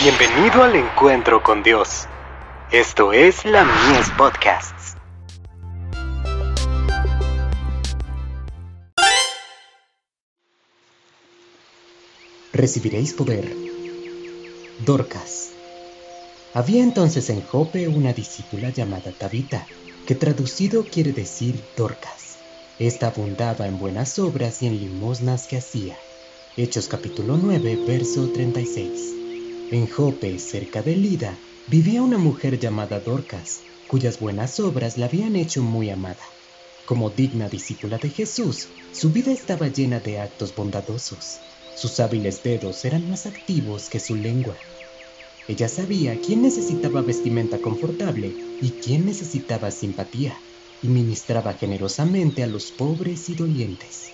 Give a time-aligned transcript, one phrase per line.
[0.00, 2.06] Bienvenido al encuentro con Dios.
[2.70, 4.94] Esto es la Mies Podcasts.
[12.52, 13.52] Recibiréis poder.
[14.86, 15.50] Dorcas.
[16.54, 19.66] Había entonces en Jope una discípula llamada Tabita,
[20.06, 22.38] que traducido quiere decir Dorcas.
[22.78, 25.96] Esta abundaba en buenas obras y en limosnas que hacía.
[26.56, 29.27] Hechos capítulo 9, verso 36.
[29.70, 35.36] En Jope, cerca de Lida, vivía una mujer llamada Dorcas, cuyas buenas obras la habían
[35.36, 36.24] hecho muy amada.
[36.86, 41.40] Como digna discípula de Jesús, su vida estaba llena de actos bondadosos.
[41.74, 44.56] Sus hábiles dedos eran más activos que su lengua.
[45.48, 50.40] Ella sabía quién necesitaba vestimenta confortable y quién necesitaba simpatía,
[50.80, 54.12] y ministraba generosamente a los pobres y dolientes.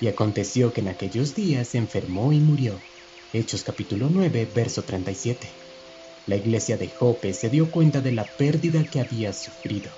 [0.00, 2.84] Y aconteció que en aquellos días se enfermó y murió.
[3.38, 5.46] Hechos capítulo 9, verso 37.
[6.26, 9.90] La iglesia de Jope se dio cuenta de la pérdida que había sufrido.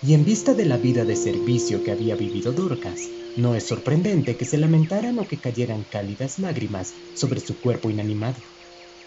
[0.00, 3.00] Y en vista de la vida de servicio que había vivido Dorcas,
[3.36, 8.40] no es sorprendente que se lamentaran o que cayeran cálidas lágrimas sobre su cuerpo inanimado.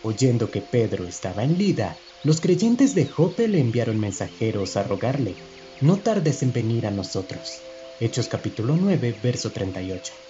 [0.04, 5.36] Oyendo que Pedro estaba en Lida, los creyentes de Jope le enviaron mensajeros a rogarle,
[5.80, 7.62] no tardes en venir a nosotros.
[8.02, 10.27] Hechos capítulo 9, verso 38.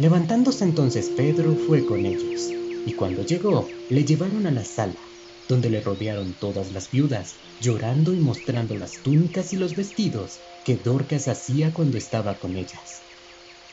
[0.00, 2.50] Levantándose entonces Pedro fue con ellos,
[2.86, 4.98] y cuando llegó le llevaron a la sala,
[5.46, 10.76] donde le rodearon todas las viudas, llorando y mostrando las túnicas y los vestidos que
[10.76, 13.02] Dorcas hacía cuando estaba con ellas.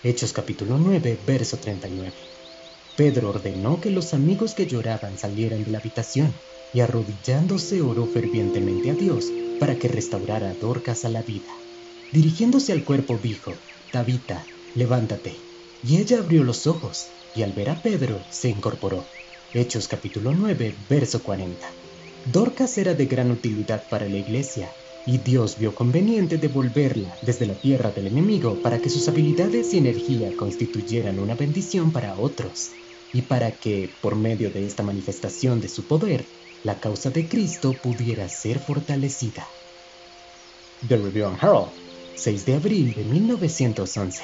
[0.03, 2.13] Hechos capítulo 9, verso 39.
[2.97, 6.35] Pedro ordenó que los amigos que lloraban salieran de la habitación,
[6.73, 11.53] y arrodillándose oró fervientemente a Dios para que restaurara a Dorcas a la vida.
[12.11, 13.61] Dirigiéndose al cuerpo dijo,
[13.91, 15.46] Tabita, levántate.
[15.83, 19.05] Y ella abrió los ojos, y al ver a Pedro se incorporó.
[19.53, 21.67] Hechos capítulo 9, verso 40.
[22.31, 24.71] Dorcas era de gran utilidad para la iglesia,
[25.05, 29.77] y Dios vio conveniente devolverla desde la tierra del enemigo para que sus habilidades y
[29.77, 32.71] energía constituyeran una bendición para otros,
[33.13, 36.25] y para que, por medio de esta manifestación de su poder,
[36.63, 39.47] la causa de Cristo pudiera ser fortalecida.
[40.87, 41.69] The Review and Herald,
[42.15, 44.23] 6 de abril de 1911.